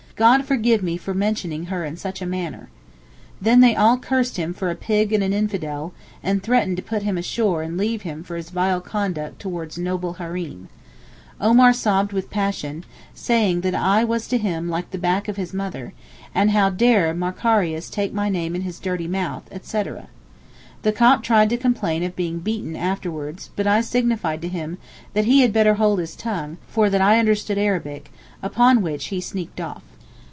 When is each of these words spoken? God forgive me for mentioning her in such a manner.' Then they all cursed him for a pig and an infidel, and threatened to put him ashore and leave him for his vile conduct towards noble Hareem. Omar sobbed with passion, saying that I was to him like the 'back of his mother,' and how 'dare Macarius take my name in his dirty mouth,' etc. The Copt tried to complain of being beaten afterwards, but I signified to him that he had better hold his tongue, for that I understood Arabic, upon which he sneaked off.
God 0.17 0.45
forgive 0.45 0.83
me 0.83 0.97
for 0.97 1.15
mentioning 1.15 1.65
her 1.67 1.83
in 1.83 1.97
such 1.97 2.21
a 2.21 2.27
manner.' 2.27 2.69
Then 3.41 3.59
they 3.59 3.75
all 3.75 3.97
cursed 3.97 4.37
him 4.37 4.53
for 4.53 4.69
a 4.69 4.75
pig 4.75 5.11
and 5.11 5.23
an 5.23 5.33
infidel, 5.33 5.93
and 6.21 6.43
threatened 6.43 6.77
to 6.77 6.83
put 6.83 7.01
him 7.01 7.17
ashore 7.17 7.63
and 7.63 7.75
leave 7.75 8.03
him 8.03 8.21
for 8.23 8.35
his 8.35 8.51
vile 8.51 8.81
conduct 8.81 9.39
towards 9.39 9.79
noble 9.79 10.17
Hareem. 10.19 10.67
Omar 11.39 11.73
sobbed 11.73 12.13
with 12.13 12.29
passion, 12.29 12.83
saying 13.15 13.61
that 13.61 13.73
I 13.73 14.03
was 14.03 14.27
to 14.27 14.37
him 14.37 14.69
like 14.69 14.91
the 14.91 14.99
'back 14.99 15.27
of 15.27 15.37
his 15.37 15.55
mother,' 15.55 15.91
and 16.35 16.51
how 16.51 16.69
'dare 16.69 17.15
Macarius 17.15 17.89
take 17.89 18.13
my 18.13 18.29
name 18.29 18.55
in 18.55 18.61
his 18.61 18.77
dirty 18.77 19.07
mouth,' 19.07 19.49
etc. 19.51 20.07
The 20.83 20.91
Copt 20.91 21.25
tried 21.25 21.49
to 21.49 21.57
complain 21.57 22.03
of 22.03 22.15
being 22.15 22.37
beaten 22.39 22.75
afterwards, 22.75 23.49
but 23.55 23.65
I 23.65 23.81
signified 23.81 24.43
to 24.43 24.47
him 24.47 24.77
that 25.15 25.25
he 25.25 25.41
had 25.41 25.51
better 25.51 25.75
hold 25.75 25.97
his 25.97 26.15
tongue, 26.15 26.57
for 26.67 26.91
that 26.91 27.01
I 27.01 27.17
understood 27.17 27.57
Arabic, 27.57 28.11
upon 28.43 28.83
which 28.83 29.07
he 29.07 29.19
sneaked 29.19 29.59
off. 29.59 29.81